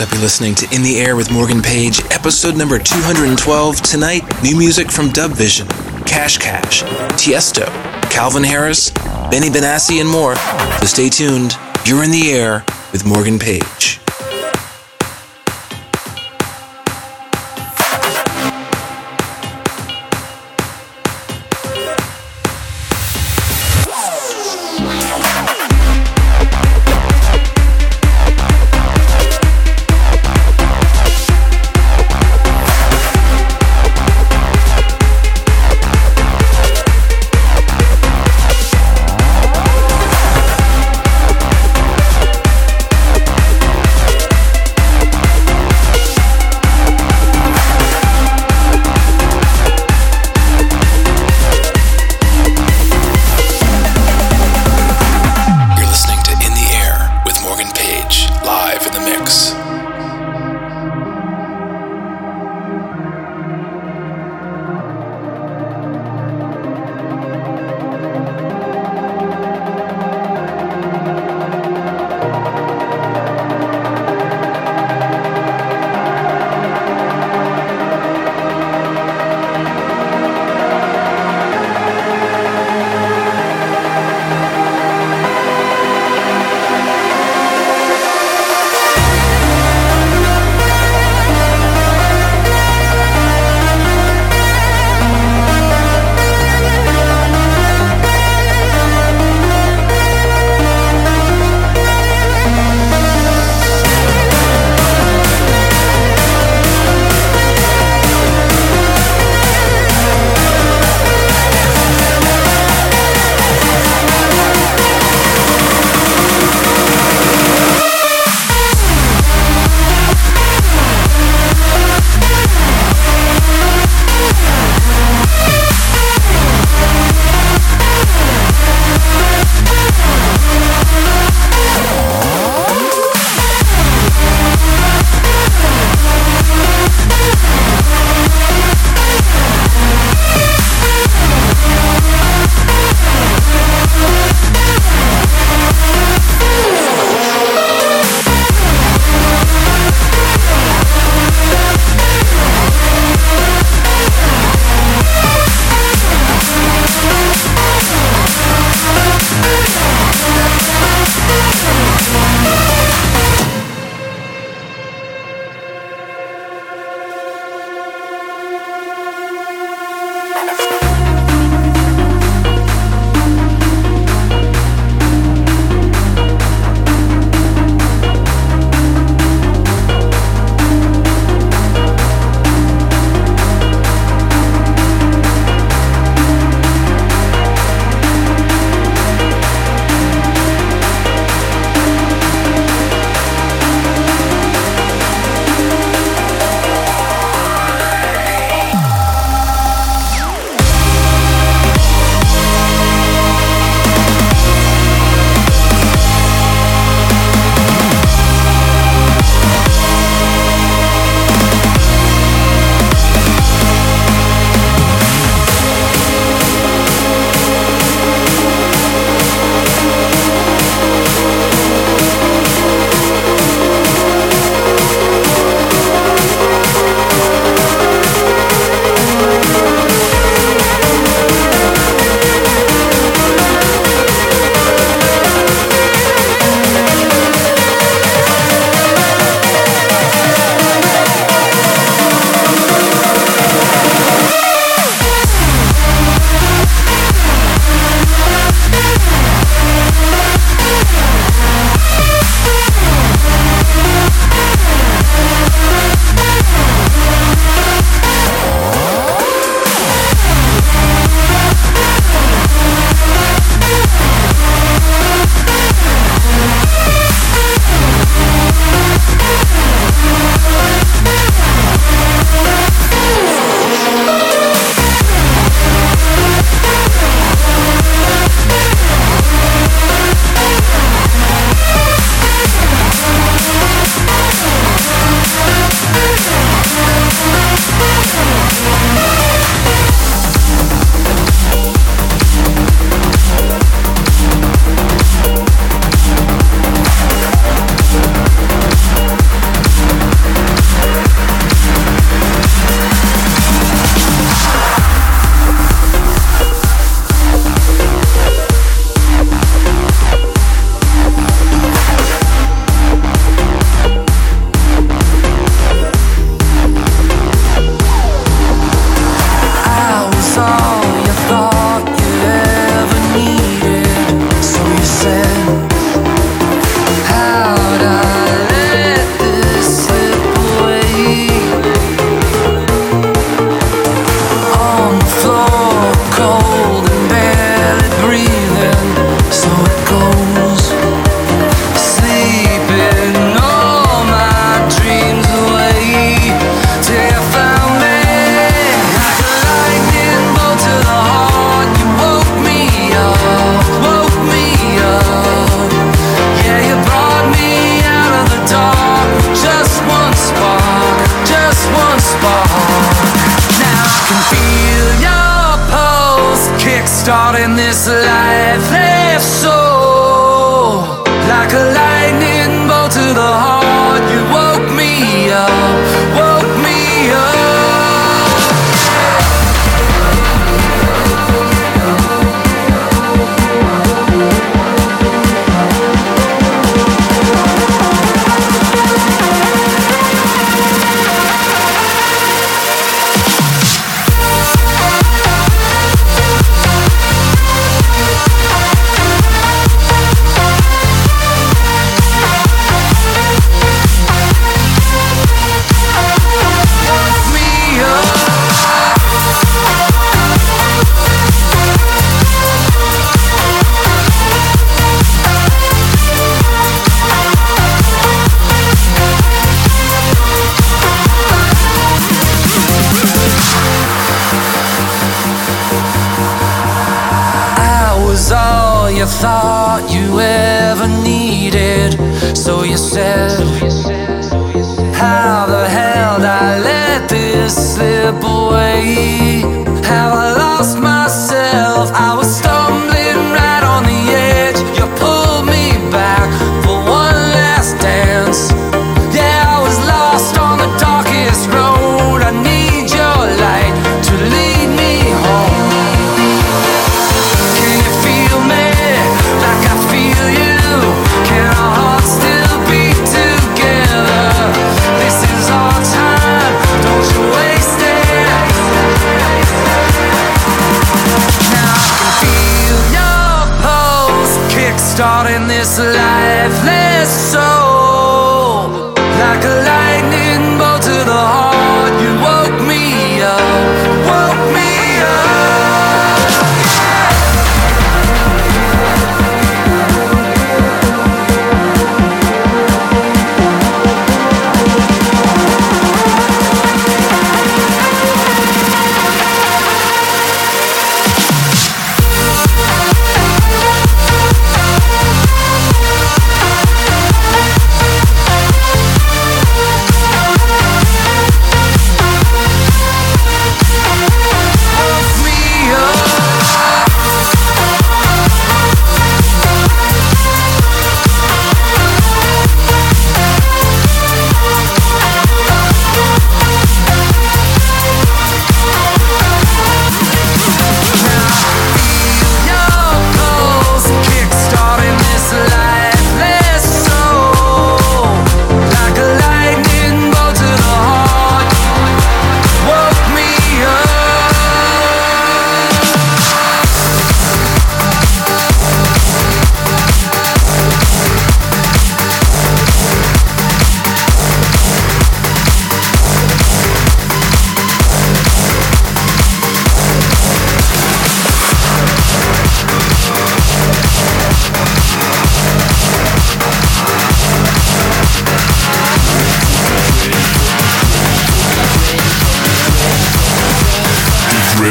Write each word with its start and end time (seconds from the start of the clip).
Up, 0.00 0.10
you're 0.12 0.22
listening 0.22 0.54
to 0.54 0.74
In 0.74 0.82
the 0.82 0.98
Air 0.98 1.14
with 1.14 1.30
Morgan 1.30 1.60
Page, 1.60 2.00
episode 2.10 2.56
number 2.56 2.78
212. 2.78 3.82
Tonight, 3.82 4.22
new 4.42 4.56
music 4.56 4.90
from 4.90 5.08
DubVision, 5.08 5.68
Cash 6.06 6.38
Cash, 6.38 6.82
Tiesto, 7.20 7.66
Calvin 8.10 8.42
Harris, 8.42 8.90
Benny 9.30 9.50
Benassi, 9.50 10.00
and 10.00 10.08
more. 10.08 10.36
So 10.80 10.86
stay 10.86 11.10
tuned. 11.10 11.54
You're 11.84 12.02
in 12.02 12.10
the 12.10 12.32
air 12.32 12.64
with 12.92 13.04
Morgan 13.04 13.38
Page. 13.38 13.99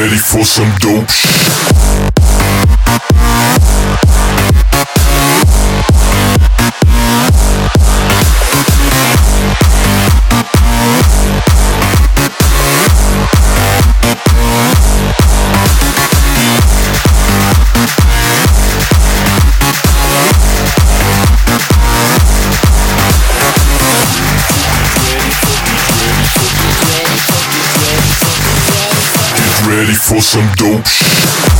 ready 0.00 0.16
for 0.16 0.42
some 0.42 0.72
dope 0.78 1.10
shit. 1.10 1.89
for 30.10 30.20
some 30.20 30.48
dope 30.56 30.88
shit. 30.88 31.59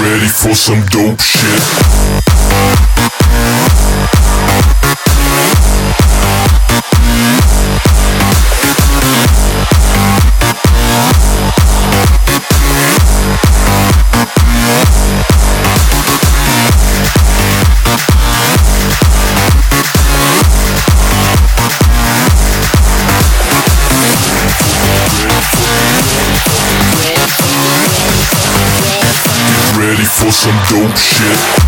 ready 0.00 0.26
for 0.26 0.54
some 0.54 0.84
dope 0.86 1.20
shit. 1.20 3.05
dope 30.68 30.96
shit. 30.96 31.65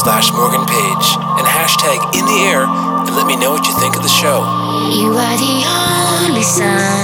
slash 0.00 0.32
Morgan 0.32 0.64
Page 0.64 1.06
and 1.36 1.46
hashtag 1.46 2.00
in 2.16 2.24
the 2.24 2.38
air 2.48 2.64
and 2.64 3.14
let 3.16 3.26
me 3.26 3.36
know 3.36 3.50
what 3.52 3.66
you 3.66 3.74
think 3.78 3.96
of 3.96 4.02
the 4.02 4.08
show. 4.08 4.40
You 4.88 5.12
are 5.12 5.36
the 5.36 5.60
only 6.24 6.42
sun. 6.42 6.99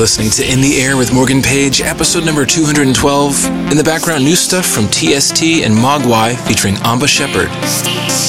listening 0.00 0.30
to 0.30 0.50
In 0.50 0.62
the 0.62 0.80
Air 0.80 0.96
with 0.96 1.12
Morgan 1.12 1.42
Page, 1.42 1.82
episode 1.82 2.24
number 2.24 2.46
212. 2.46 3.44
In 3.70 3.76
the 3.76 3.84
background, 3.84 4.24
new 4.24 4.34
stuff 4.34 4.64
from 4.64 4.86
TST 4.86 5.60
and 5.60 5.74
Moguai 5.74 6.40
featuring 6.48 6.76
Amba 6.78 7.06
Shepherd, 7.06 7.50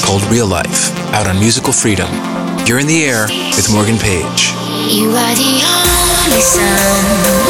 called 0.05 0.21
Real 0.25 0.47
Life, 0.47 0.93
out 1.13 1.27
on 1.27 1.39
Musical 1.39 1.71
Freedom. 1.71 2.09
You're 2.67 2.79
in 2.79 2.87
the 2.87 3.05
air 3.05 3.27
with 3.55 3.71
Morgan 3.71 3.97
Page. 3.97 4.51
You 4.91 5.11
are 5.15 5.33
the 5.33 5.63
only 5.63 6.41
sun. 6.41 7.40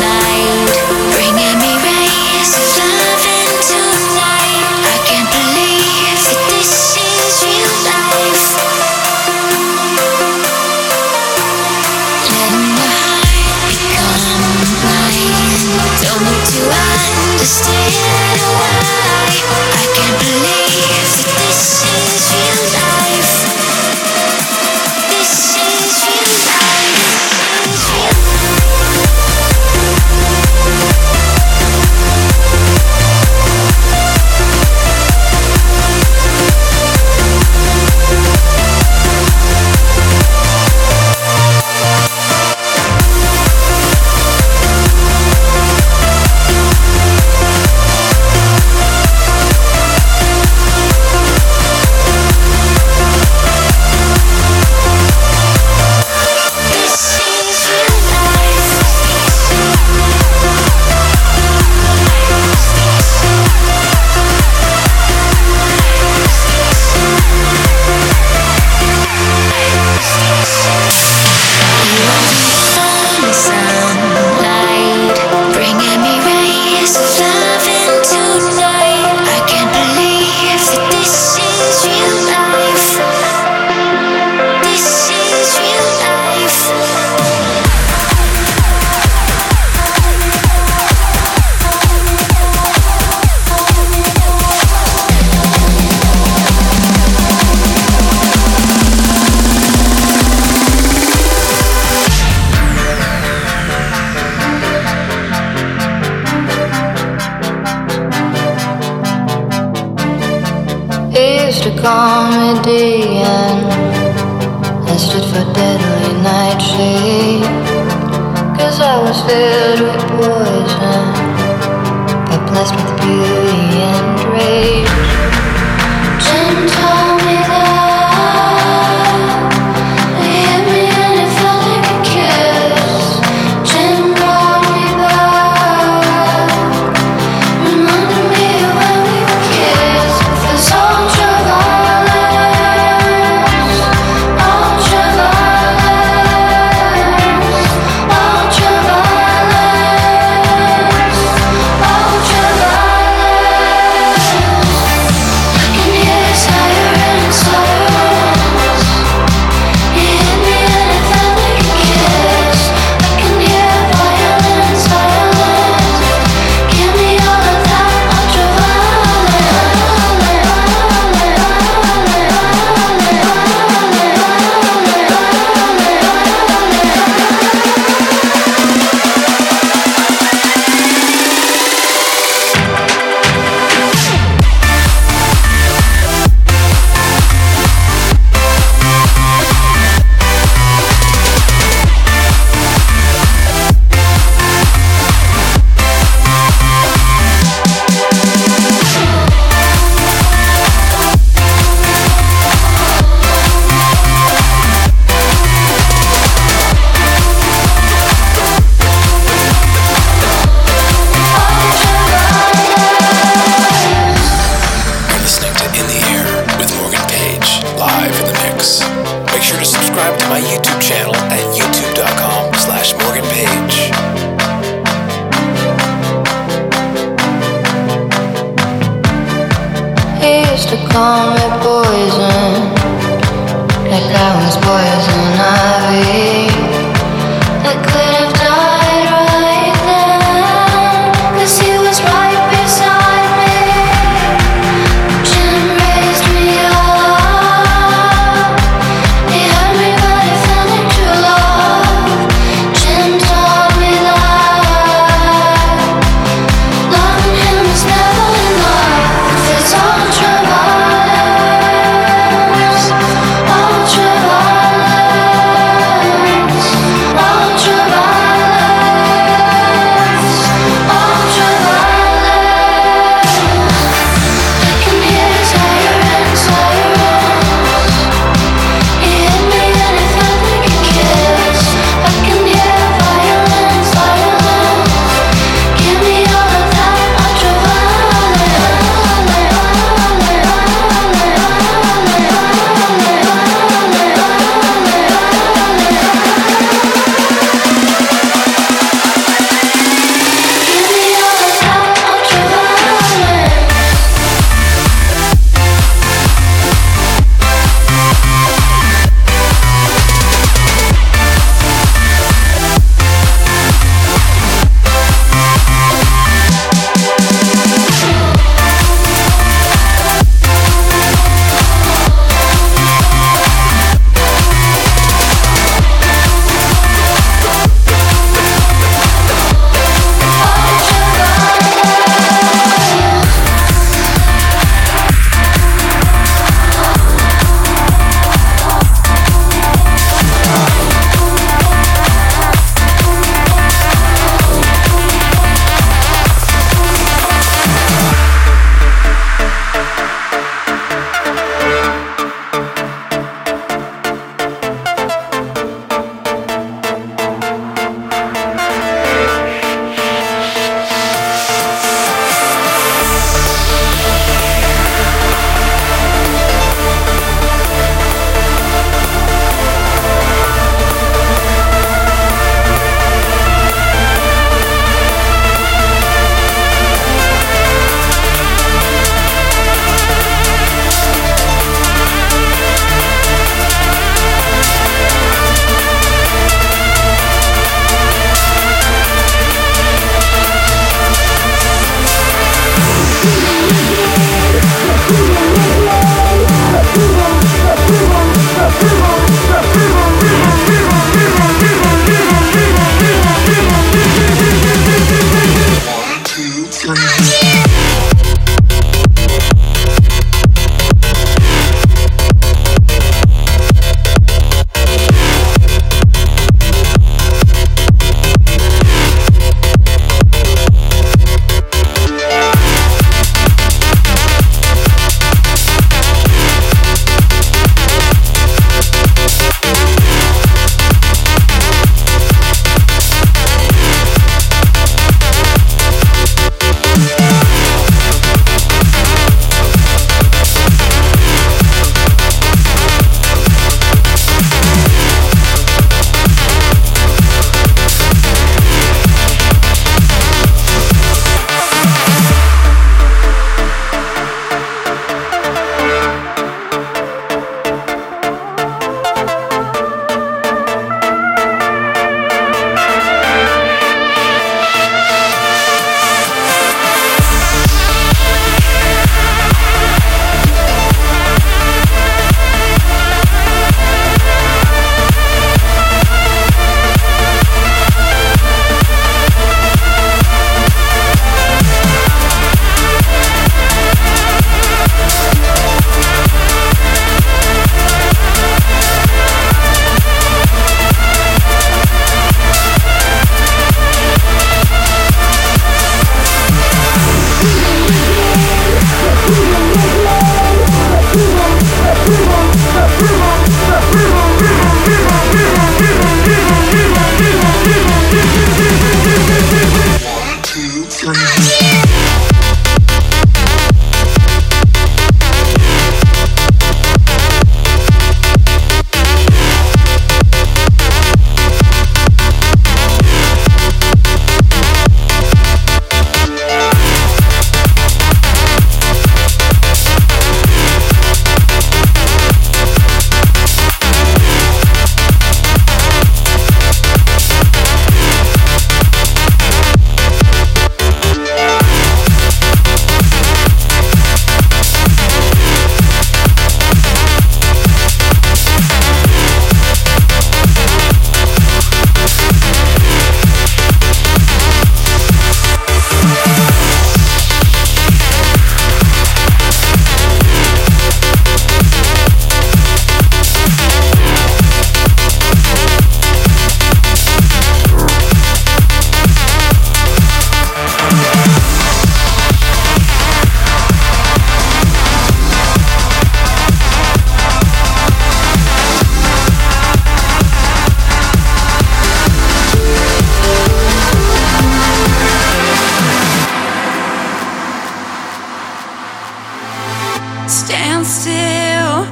still. 590.91 591.88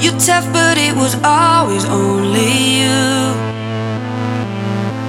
You're 0.00 0.18
tough, 0.18 0.48
but 0.50 0.78
it 0.78 0.96
was 0.96 1.14
always 1.22 1.84
only 1.84 2.80
you. 2.80 3.04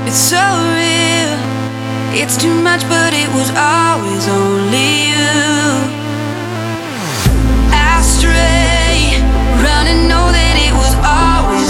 It's 0.06 0.20
so 0.20 0.44
real. 0.76 1.36
It's 2.12 2.36
too 2.36 2.54
much, 2.62 2.82
but 2.90 3.14
it 3.14 3.30
was 3.32 3.50
always 3.56 4.28
only 4.28 5.16
you. 5.16 5.32
I 7.72 8.02
stray, 8.04 9.24
running, 9.64 10.10
know 10.12 10.28
that 10.38 10.56
it 10.68 10.74
was 10.76 10.94
always. 11.00 11.61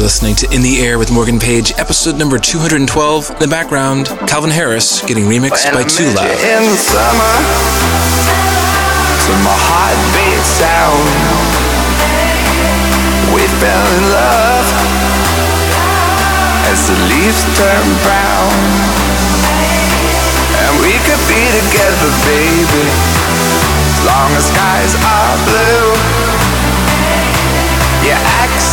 You're 0.00 0.08
listening 0.08 0.36
to 0.36 0.48
In 0.48 0.62
the 0.62 0.80
Air 0.80 0.96
with 0.96 1.12
Morgan 1.12 1.38
Page, 1.38 1.76
episode 1.76 2.16
number 2.16 2.38
212. 2.38 2.88
In 2.88 3.36
the 3.36 3.46
background, 3.46 4.08
Calvin 4.24 4.48
Harris 4.48 5.04
getting 5.04 5.28
remixed 5.28 5.68
When 5.68 5.76
by 5.76 5.84
Twoloud. 5.84 6.40
in 6.40 6.62
the 6.72 6.80
summer, 6.80 7.34
to 9.28 9.32
my 9.44 9.52
heartbeat 9.60 10.40
sound, 10.56 11.04
we 13.36 13.44
fell 13.60 13.88
in 14.00 14.04
love 14.08 14.68
as 16.72 16.80
the 16.88 16.96
leaves 17.04 17.44
turn 17.60 17.84
brown, 18.00 18.56
and 20.64 20.80
we 20.80 20.96
could 21.04 21.20
be 21.28 21.44
together, 21.60 22.08
baby, 22.24 22.88
as 22.88 24.00
long 24.08 24.32
as 24.32 24.48
skies 24.48 24.96
are 24.96 25.36
blue 25.44 25.99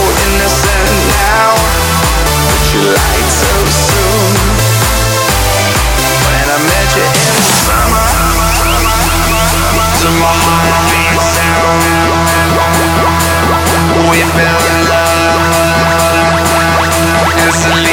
innocent 0.00 0.90
now, 1.12 1.52
but 2.48 2.62
you 2.72 2.80
lied 2.96 3.30
so 3.30 3.52
soon. 3.68 4.32
When 6.24 6.46
I 6.48 6.58
met 6.70 6.88
you 6.96 7.04
in 7.04 7.24
the 7.28 7.44
summer, 7.44 8.08
we 14.10 14.18
fell 14.34 14.60
in 14.70 14.78
love 14.88 15.20
instantly. 17.46 17.89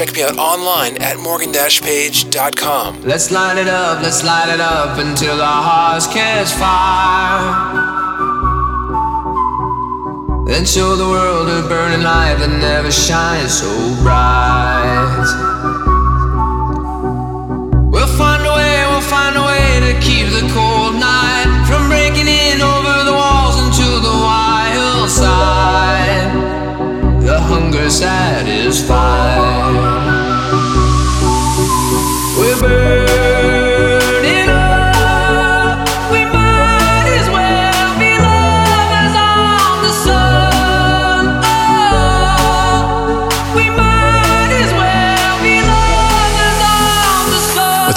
Check 0.00 0.14
me 0.14 0.22
out 0.22 0.38
online 0.38 0.96
at 1.02 1.18
morgan-page.com. 1.18 3.02
Let's 3.02 3.30
light 3.30 3.58
it 3.58 3.68
up, 3.68 4.02
let's 4.02 4.24
light 4.24 4.48
it 4.48 4.58
up 4.58 4.96
until 4.96 5.42
our 5.42 5.62
hearts 5.62 6.06
catch 6.06 6.48
fire. 6.52 7.76
Then 10.46 10.64
show 10.64 10.96
the 10.96 11.04
world 11.04 11.50
a 11.50 11.68
burning 11.68 12.02
light 12.02 12.36
that 12.38 12.48
never 12.48 12.90
shines 12.90 13.58
so 13.60 13.68
bright. 14.02 15.49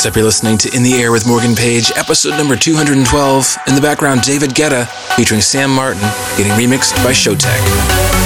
What's 0.03 0.11
up? 0.11 0.17
You're 0.17 0.25
listening 0.25 0.57
to 0.57 0.75
In 0.75 0.83
the 0.83 0.95
Air 0.95 1.13
with 1.13 1.25
Morgan 1.25 1.55
Page, 1.55 1.89
episode 1.95 2.31
number 2.31 2.57
212. 2.57 3.57
In 3.69 3.75
the 3.75 3.79
background, 3.79 4.21
David 4.21 4.49
Guetta 4.49 4.85
featuring 5.15 5.39
Sam 5.39 5.73
Martin, 5.73 6.01
getting 6.35 6.51
remixed 6.51 7.01
by 7.05 7.13
Showtek. 7.13 8.22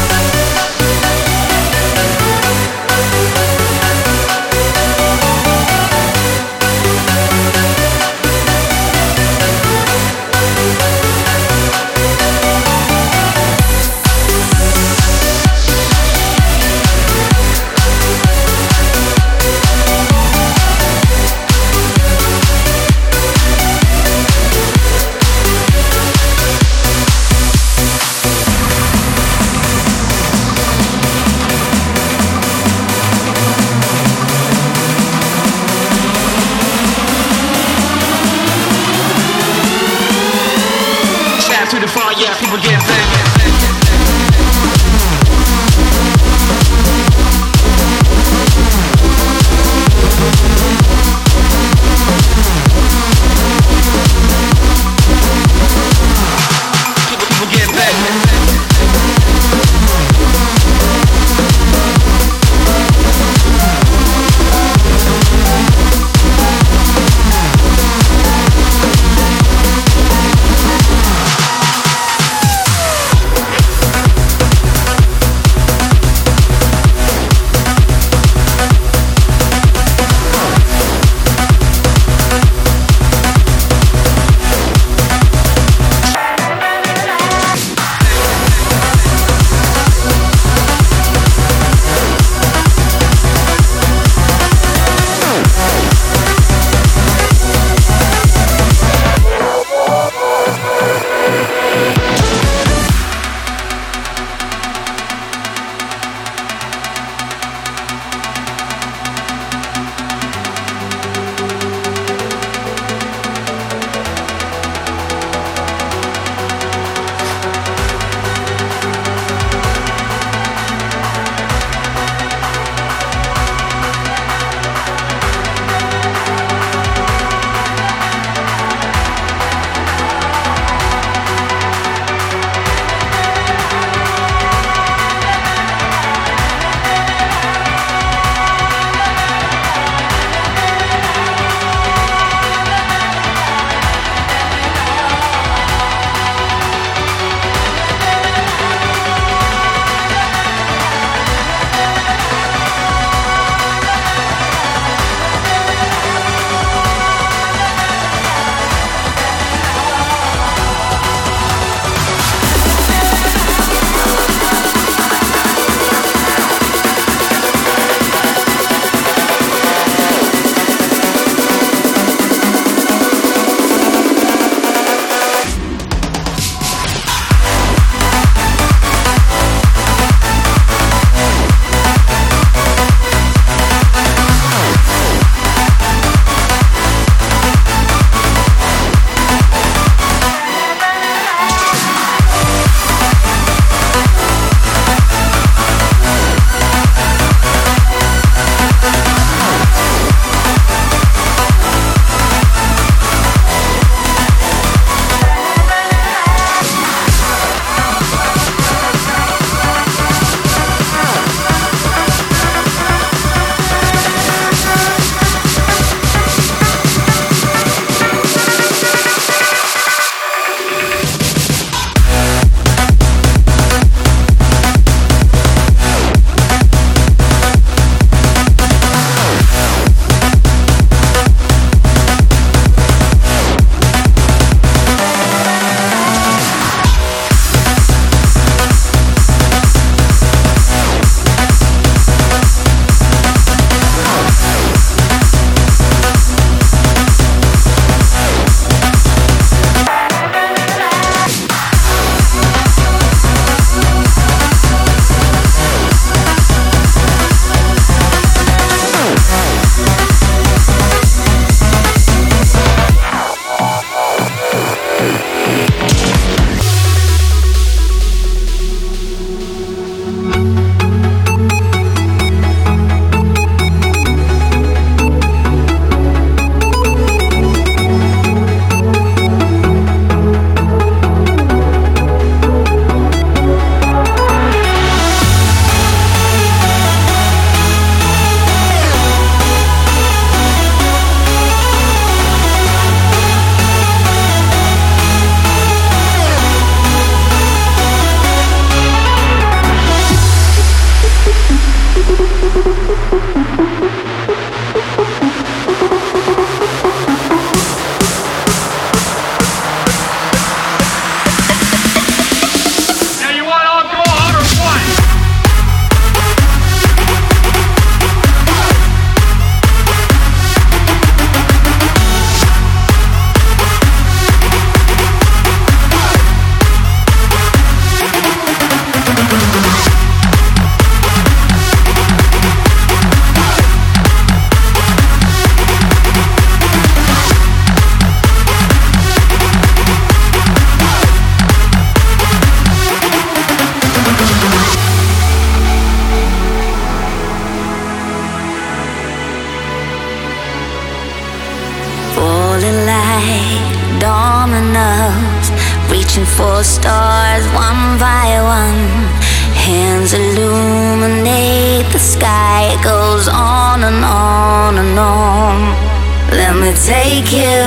Take 367.30 367.67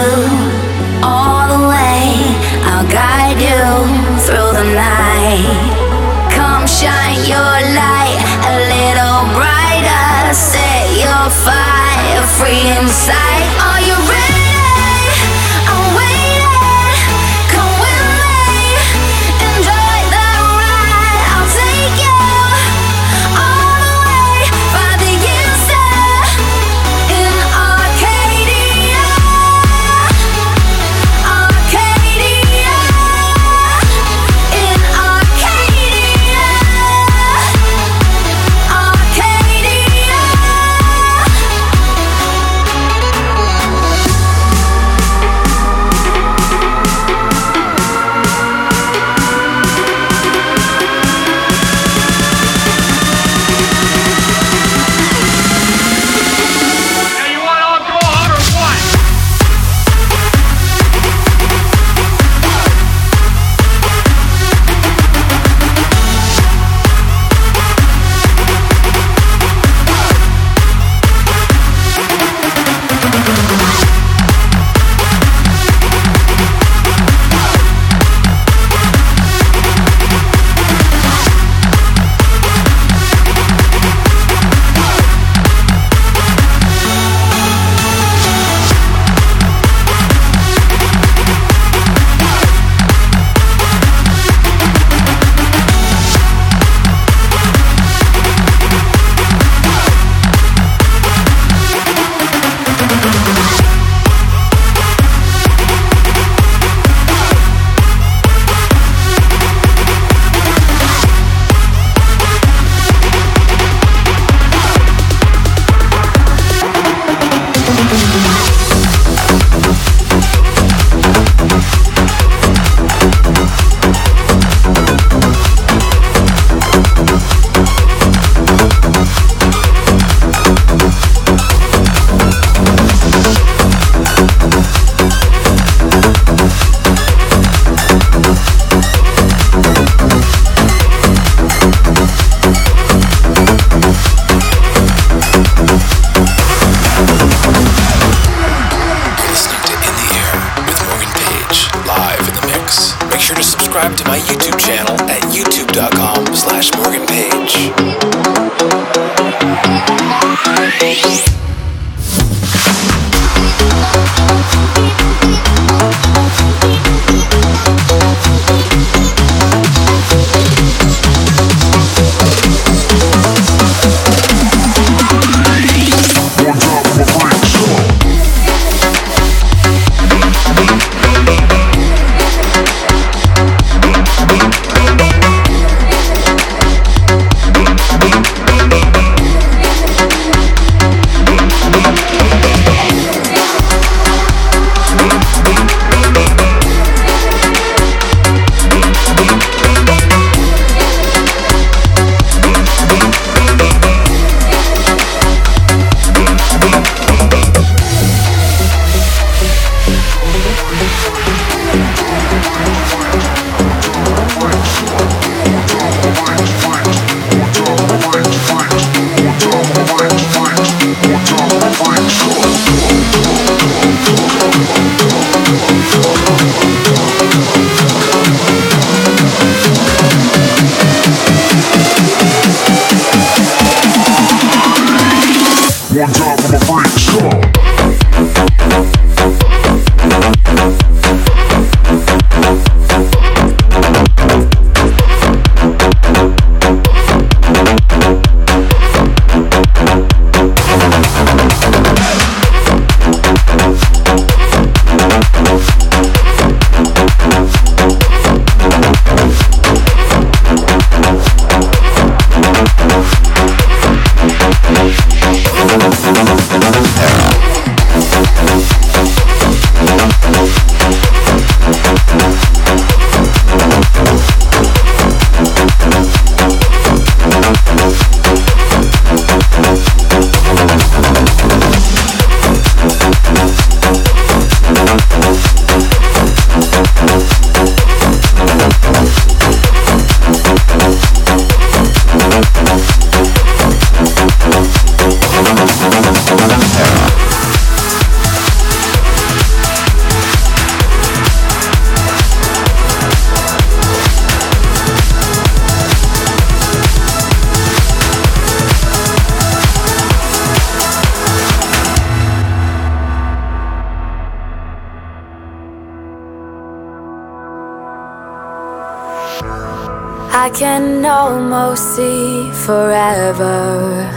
I 320.41 320.49
can 320.49 321.05
almost 321.05 321.97
see 321.97 322.51
forever 322.65 324.09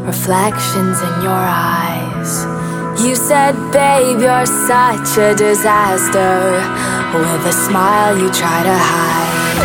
reflections 0.00 0.96
in 1.02 1.14
your 1.20 1.44
eyes. 1.76 2.46
You 3.04 3.14
said, 3.14 3.52
babe, 3.70 4.18
you're 4.18 4.46
such 4.46 5.18
a 5.18 5.34
disaster. 5.36 6.56
With 7.12 7.52
a 7.52 7.52
smile, 7.52 8.16
you 8.16 8.30
try 8.32 8.62
to 8.64 8.76
hide. 8.92 9.60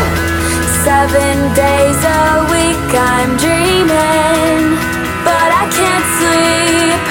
Seven 0.84 1.36
days 1.56 2.00
a 2.20 2.52
week, 2.52 2.90
I'm 2.92 3.40
dreaming, 3.40 4.76
but 5.24 5.48
I 5.56 5.64
can't 5.72 6.08
sleep. 6.20 7.04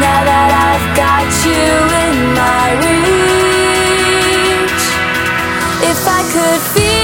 Now 0.00 0.20
that 0.24 0.50
I've 0.68 0.88
got 0.96 1.28
you 1.44 1.68
in 2.06 2.16
my 2.32 2.64
reach, 2.80 3.20
if 5.92 6.00
I 6.08 6.20
could 6.32 6.62
feel 6.72 6.99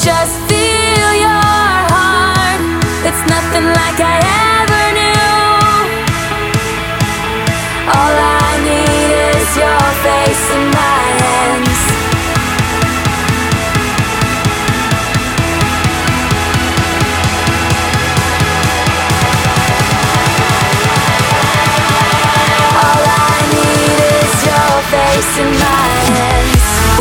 just 0.00 0.40
feel 0.48 1.12
your 1.20 1.44
heart, 1.92 2.60
it's 3.04 3.22
nothing 3.28 3.66
like 3.66 4.00
I 4.00 4.16
ever 4.24 4.59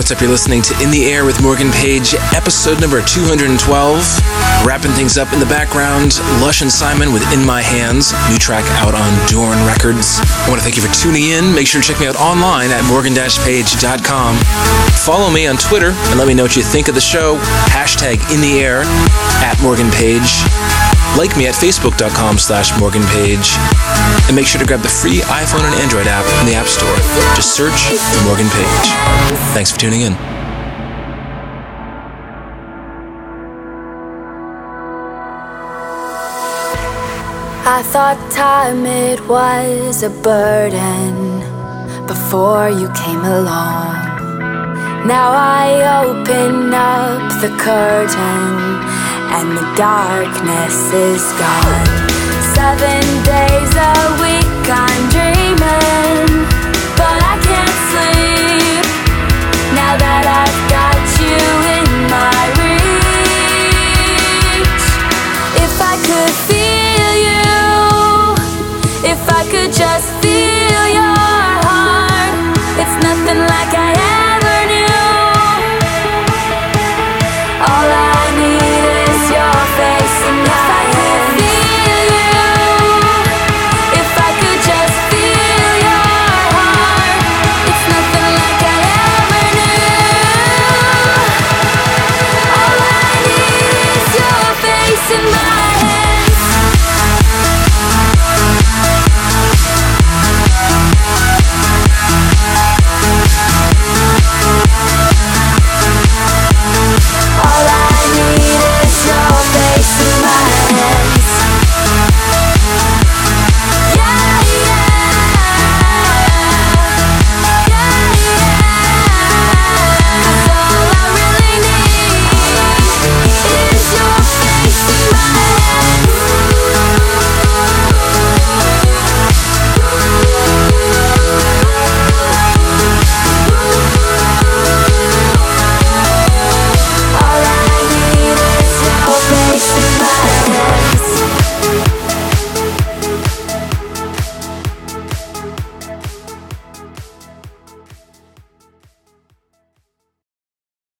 What's 0.10 0.18
up? 0.18 0.22
You're 0.26 0.32
listening 0.32 0.64
to 0.64 0.74
In 0.82 0.89
the 0.89 1.05
Air 1.05 1.24
with 1.24 1.39
Morgan 1.39 1.70
Page, 1.70 2.16
episode 2.34 2.82
number 2.82 2.99
212. 2.99 3.62
Wrapping 4.66 4.89
things 4.97 5.20
up 5.20 5.32
in 5.34 5.39
the 5.39 5.45
background, 5.45 6.18
Lush 6.41 6.64
and 6.64 6.72
Simon 6.72 7.14
with 7.14 7.22
In 7.32 7.45
My 7.45 7.62
Hands, 7.62 8.12
new 8.28 8.39
track 8.39 8.66
out 8.82 8.95
on 8.95 9.05
Doorn 9.30 9.64
Records. 9.70 10.18
I 10.18 10.49
want 10.49 10.57
to 10.57 10.66
thank 10.66 10.78
you 10.78 10.82
for 10.82 10.91
tuning 10.97 11.30
in. 11.30 11.53
Make 11.53 11.68
sure 11.68 11.80
to 11.80 11.88
check 11.88 12.01
me 12.01 12.07
out 12.07 12.16
online 12.16 12.72
at 12.72 12.82
morgan-page.com. 12.89 14.34
Follow 14.97 15.30
me 15.30 15.45
on 15.45 15.57
Twitter 15.57 15.93
and 15.93 16.18
let 16.18 16.28
me 16.28 16.34
know 16.34 16.41
what 16.41 16.55
you 16.55 16.64
think 16.64 16.88
of 16.88 16.95
the 16.95 17.05
show. 17.05 17.38
Hashtag 17.70 18.18
In 18.34 18.41
the 18.41 18.66
Air 18.66 18.82
at 19.45 19.62
Morgan 19.62 19.91
Page. 19.91 20.88
Like 21.18 21.36
me 21.38 21.47
at 21.47 21.55
facebook.com 21.55 22.38
slash 22.38 22.78
Morgan 22.80 23.03
Page. 23.16 23.55
And 24.28 24.36
make 24.36 24.45
sure 24.45 24.60
to 24.60 24.68
grab 24.68 24.82
the 24.82 24.89
free 24.89 25.20
iPhone 25.26 25.66
and 25.66 25.76
Android 25.82 26.07
app 26.07 26.26
in 26.41 26.45
the 26.45 26.55
App 26.55 26.68
Store. 26.68 26.95
Just 27.36 27.55
search 27.55 27.80
for 28.14 28.24
Morgan 28.26 28.49
Page. 28.49 28.86
Thanks 29.53 29.72
for 29.72 29.80
tuning 29.80 30.01
in. 30.01 30.14
I 37.72 37.84
thought 37.84 38.20
time 38.32 38.86
it 38.86 39.26
was 39.28 40.03
a 40.03 40.10
burden 40.10 41.39
before 42.07 42.70
you 42.70 42.89
came 42.93 43.24
along. 43.24 43.95
Now 45.07 45.32
I 45.32 46.03
open 46.03 46.74
up 46.74 47.30
the 47.41 47.49
curtain 47.57 48.82
and 49.32 49.55
the 49.55 49.65
darkness 49.77 50.91
is 50.91 51.23
gone. 51.38 51.86
Seven 52.57 53.01
days 53.23 53.71
a 53.77 53.95
week 54.23 54.65
I'm 54.67 55.03
dreaming, 55.13 56.47
but 56.97 57.17
I 57.32 57.36
can't 57.45 57.77
sleep 57.93 58.86
now 59.77 59.93
that 60.03 60.25
I've 60.25 60.61
got 60.73 60.97
you 61.21 61.39
in 61.77 61.89
my 62.09 62.41
reach. 62.57 62.86
If 65.61 65.73
I 65.77 65.95
could 66.07 66.36
feel 66.49 67.13
you, 67.30 67.53
if 69.13 69.21
I 69.30 69.41
could 69.51 69.71
just 69.71 70.09